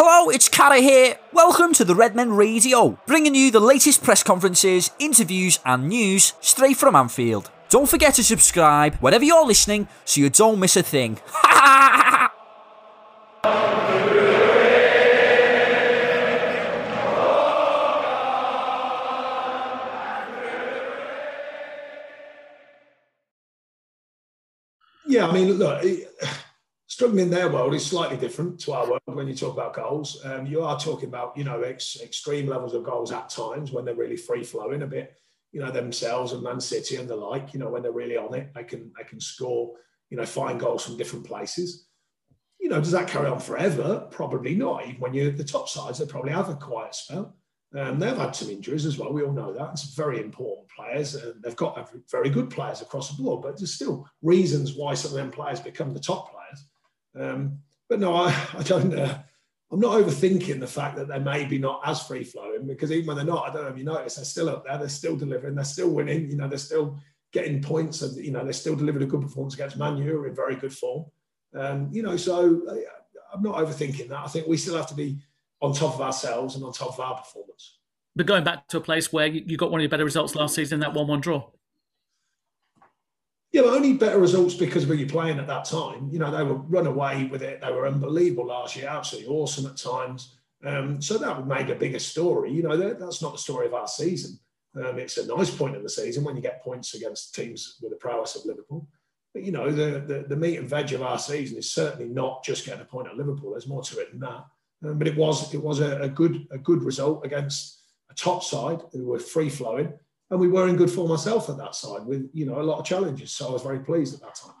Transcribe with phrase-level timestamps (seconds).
[0.00, 1.18] Hello, it's Cara here.
[1.32, 6.76] Welcome to the Redmen Radio, bringing you the latest press conferences, interviews, and news straight
[6.76, 7.50] from Anfield.
[7.68, 11.18] Don't forget to subscribe wherever you're listening so you don't miss a thing.
[25.10, 25.82] Yeah, I mean, look,
[26.98, 30.20] struggling in their world is slightly different to our world when you talk about goals.
[30.24, 33.84] Um, you are talking about, you know, ex- extreme levels of goals at times when
[33.84, 35.16] they're really free flowing a bit,
[35.52, 38.34] you know, themselves and Man City and the like, you know, when they're really on
[38.34, 39.74] it, they can, they can score,
[40.10, 41.86] you know, find goals from different places.
[42.58, 44.08] You know, does that carry on forever?
[44.10, 44.84] Probably not.
[44.84, 47.36] Even when you're the top sides, they probably have a quiet spell.
[47.76, 49.12] Um, they've had some injuries as well.
[49.12, 49.70] We all know that.
[49.70, 53.42] It's very important players, and they've got very good players across the board.
[53.42, 56.37] But there's still reasons why some of them players become the top players.
[57.18, 57.58] Um,
[57.88, 58.96] but no, I, I don't.
[58.96, 59.18] Uh,
[59.70, 63.06] I'm not overthinking the fact that they may be not as free flowing because even
[63.06, 64.78] when they're not, I don't know if you notice, they're still up there.
[64.78, 65.54] They're still delivering.
[65.54, 66.30] They're still winning.
[66.30, 66.98] You know, they're still
[67.32, 68.00] getting points.
[68.00, 70.72] And you know, they still delivered a good performance against Man U, in very good
[70.72, 71.04] form.
[71.54, 72.76] Um, you know, so uh,
[73.32, 74.20] I'm not overthinking that.
[74.20, 75.18] I think we still have to be
[75.60, 77.78] on top of ourselves and on top of our performance.
[78.16, 80.54] But going back to a place where you got one of your better results last
[80.54, 81.50] season, that one-one draw.
[83.52, 86.10] Yeah, but only better results because we were playing at that time.
[86.12, 87.62] You know, they were run away with it.
[87.62, 90.36] They were unbelievable last year, absolutely awesome at times.
[90.64, 92.52] Um, so that would make a bigger story.
[92.52, 94.38] You know, that, that's not the story of our season.
[94.76, 97.90] Um, it's a nice point in the season when you get points against teams with
[97.90, 98.86] the prowess of Liverpool.
[99.32, 102.44] But, you know, the, the, the meat and veg of our season is certainly not
[102.44, 103.52] just getting a point at Liverpool.
[103.52, 104.44] There's more to it than that.
[104.84, 108.44] Um, but it was it was a, a, good a good result against a top
[108.44, 109.92] side who were free flowing
[110.30, 112.78] and we were in good form myself at that side with you know a lot
[112.78, 113.30] of challenges.
[113.32, 114.54] So I was very pleased at that time.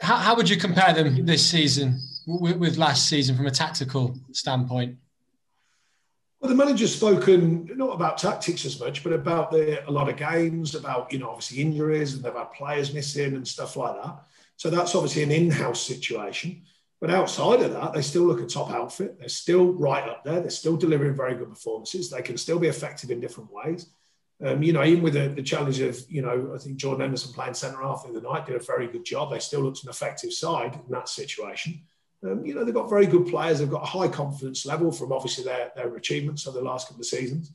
[0.00, 4.14] How, how would you compare them this season with, with, last season from a tactical
[4.32, 4.98] standpoint?
[6.38, 10.16] Well, the manager's spoken not about tactics as much, but about the, a lot of
[10.16, 14.18] games, about you know obviously injuries, and they've had players missing and stuff like that.
[14.56, 16.62] So that's obviously an in-house situation.
[17.00, 19.18] But outside of that, they still look a top outfit.
[19.18, 20.40] They're still right up there.
[20.40, 22.08] They're still delivering very good performances.
[22.08, 23.90] They can still be effective in different ways.
[24.44, 27.32] Um, you know, even with the, the, challenge of, you know, I think Jordan Henderson
[27.32, 29.30] playing centre half in the night did a very good job.
[29.30, 31.80] They still looked an effective side in that situation.
[32.22, 33.58] Um, you know, they've got very good players.
[33.58, 37.00] They've got a high confidence level from obviously their, their achievements over the last couple
[37.00, 37.52] of seasons.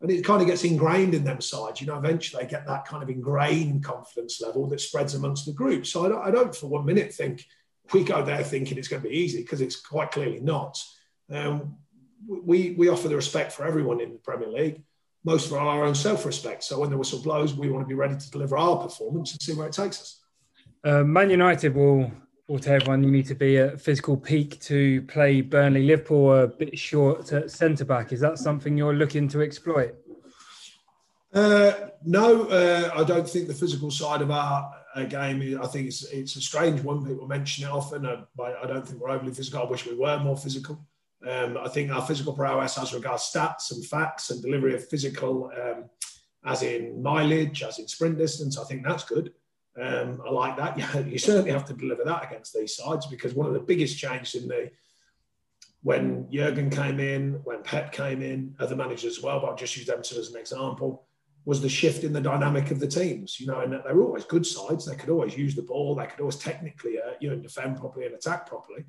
[0.00, 1.82] And it kind of gets ingrained in them sides.
[1.82, 5.52] You know, eventually they get that kind of ingrained confidence level that spreads amongst the
[5.52, 5.86] group.
[5.86, 7.46] So I don't, I don't for one minute think
[7.92, 10.82] we go there thinking it's going to be easy because it's quite clearly not.
[11.30, 11.76] Um,
[12.26, 14.82] we, we offer the respect for everyone in the Premier League
[15.24, 16.64] most for our own self-respect.
[16.64, 19.40] So when the whistle blows, we want to be ready to deliver our performance and
[19.40, 20.20] see where it takes us.
[20.84, 22.10] Uh, Man United will
[22.48, 25.84] will tell everyone you need to be at physical peak to play Burnley.
[25.84, 28.12] Liverpool a bit short at centre back.
[28.12, 29.94] Is that something you're looking to exploit?
[31.32, 31.72] Uh,
[32.04, 35.58] no, uh, I don't think the physical side of our uh, game.
[35.62, 37.06] I think it's it's a strange one.
[37.06, 38.04] People mention it often.
[38.04, 39.62] Uh, I don't think we're overly physical.
[39.62, 40.84] I wish we were more physical.
[41.28, 45.50] Um, I think our physical prowess as regards stats and facts and delivery of physical,
[45.60, 45.84] um,
[46.44, 49.32] as in mileage, as in sprint distance, I think that's good.
[49.80, 51.06] Um, I like that.
[51.06, 54.34] You certainly have to deliver that against these sides because one of the biggest changes
[54.34, 54.70] in the
[55.82, 59.76] when Jurgen came in, when Pep came in, other managers as well, but I'll just
[59.76, 61.06] use them as an example,
[61.44, 63.40] was the shift in the dynamic of the teams.
[63.40, 64.86] You know, and they were always good sides.
[64.86, 65.96] They could always use the ball.
[65.96, 68.84] They could always technically, uh, you know, defend properly and attack properly.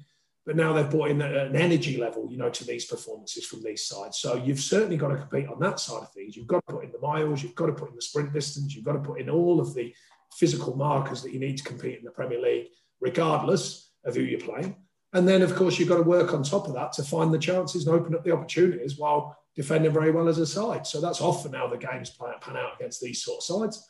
[0.45, 3.87] But now they've brought in an energy level, you know, to these performances from these
[3.87, 4.17] sides.
[4.17, 6.35] So you've certainly got to compete on that side of things.
[6.35, 8.75] You've got to put in the miles, you've got to put in the sprint distance,
[8.75, 9.93] you've got to put in all of the
[10.33, 12.67] physical markers that you need to compete in the Premier League,
[12.99, 14.75] regardless of who you're playing.
[15.13, 17.37] And then, of course, you've got to work on top of that to find the
[17.39, 20.85] chances and open up the opportunities while defending very well as a side.
[20.87, 23.87] So that's often how the games pan out against these sort of sides.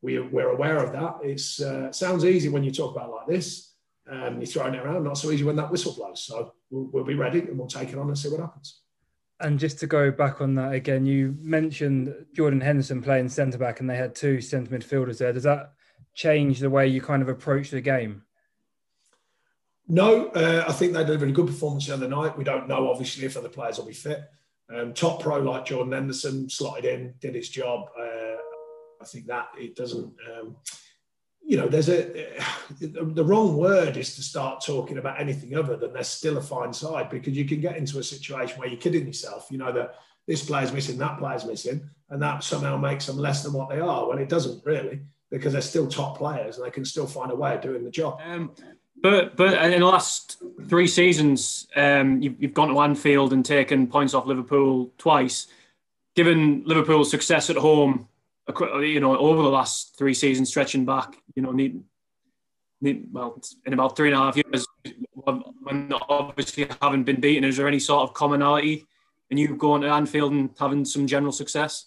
[0.00, 1.18] We, we're aware of that.
[1.22, 3.69] It uh, sounds easy when you talk about like this
[4.10, 5.04] um, you're throwing it around.
[5.04, 6.24] Not so easy when that whistle blows.
[6.24, 8.80] So we'll, we'll be ready and we'll take it on and see what happens.
[9.40, 13.80] And just to go back on that again, you mentioned Jordan Henderson playing centre back,
[13.80, 15.32] and they had two centre midfielders there.
[15.32, 15.72] Does that
[16.12, 18.22] change the way you kind of approach the game?
[19.88, 22.36] No, uh, I think they delivered a good performance the other night.
[22.36, 24.20] We don't know, obviously, if other players will be fit.
[24.72, 27.88] Um, top pro like Jordan Henderson slotted in, did his job.
[27.98, 28.36] Uh,
[29.00, 30.14] I think that it doesn't.
[30.30, 30.56] Um,
[31.42, 32.28] you know, there's a
[32.80, 36.72] the wrong word is to start talking about anything other than they're still a fine
[36.72, 39.48] side because you can get into a situation where you're kidding yourself.
[39.50, 39.96] You know that
[40.26, 43.80] this player's missing, that player's missing, and that somehow makes them less than what they
[43.80, 44.08] are.
[44.08, 45.00] Well, it doesn't really,
[45.30, 47.90] because they're still top players and they can still find a way of doing the
[47.90, 48.20] job.
[48.24, 48.52] Um,
[49.02, 53.86] But but in the last three seasons, um, you've, you've gone to Anfield and taken
[53.86, 55.46] points off Liverpool twice.
[56.14, 58.08] Given Liverpool's success at home,
[58.58, 61.82] you know, over the last three seasons, stretching back, you know, need,
[62.80, 64.66] need well, in about three and a half years,
[65.62, 68.86] when obviously haven't been beaten, is there any sort of commonality
[69.30, 71.86] in you going to Anfield and having some general success?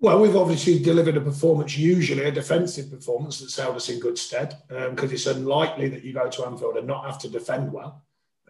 [0.00, 4.18] Well, we've obviously delivered a performance, usually a defensive performance that's held us in good
[4.18, 7.72] stead, because um, it's unlikely that you go to Anfield and not have to defend
[7.72, 8.02] well.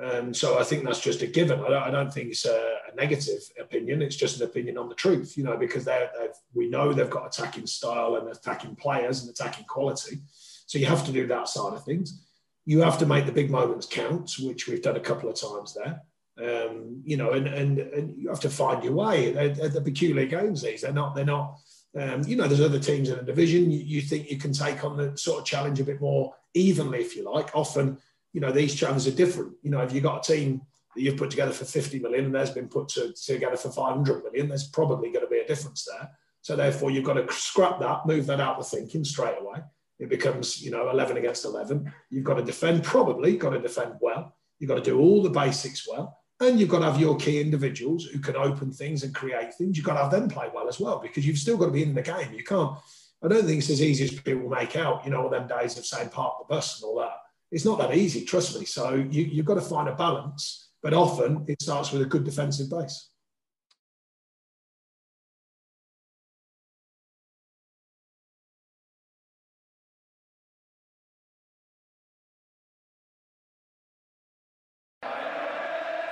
[0.03, 1.61] Um, so I think that's just a given.
[1.61, 4.03] I don't, I don't think it's a, a, negative opinion.
[4.03, 6.11] It's just an opinion on the truth, you know, because they're,
[6.53, 10.19] we know they've got attacking style and attacking players and attacking quality.
[10.67, 12.25] So you have to do that side of things.
[12.67, 15.75] You have to make the big moments count, which we've done a couple of times
[15.75, 16.03] there.
[16.37, 19.31] Um, you know, and, and and you have to find your way.
[19.31, 20.63] They're, they're peculiar games.
[20.63, 21.15] These they're not.
[21.15, 21.59] They're not.
[21.97, 23.71] Um, you know, there's other teams in the division.
[23.71, 27.01] You, you, think you can take on the sort of challenge a bit more evenly,
[27.01, 27.55] if you like.
[27.55, 27.99] Often,
[28.35, 29.55] you know, these challenges are different.
[29.63, 30.61] You know, if you've got a team
[30.95, 34.25] that you've put together for 50 million and there's been put to, together for 500
[34.25, 36.11] million, there's probably going to be a difference there.
[36.43, 39.61] So therefore, you've got to scrap that, move that out of thinking straight away.
[40.01, 41.91] It becomes, you know, 11 against 11.
[42.11, 44.35] You've got to defend, probably got to defend well.
[44.59, 46.19] You've got to do all the basics well.
[46.41, 49.77] And you've got to have your key individuals who can open things and create things.
[49.77, 51.85] You've got to have them play well as well because you've still got to be
[51.85, 52.35] in the game.
[52.35, 52.77] You can't,
[53.23, 55.79] I don't think it's as easy as people make out, you know, all them days
[55.79, 57.13] of saying park the bus and all that.
[57.51, 58.65] It's not that easy, trust me.
[58.65, 62.25] So you, you've got to find a balance, but often it starts with a good
[62.25, 63.11] defensive base.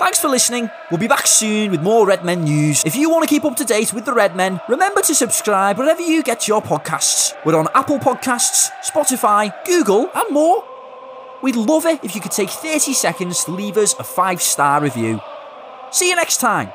[0.02, 0.69] Thanks for listening.
[0.90, 2.82] We'll be back soon with more Redmen news.
[2.84, 6.02] If you want to keep up to date with the Redmen, remember to subscribe wherever
[6.02, 7.37] you get your podcasts.
[7.46, 10.71] We're on Apple Podcasts, Spotify, Google, and more.
[11.42, 14.80] We'd love it if you could take 30 seconds to leave us a five star
[14.80, 15.20] review.
[15.90, 16.72] See you next time.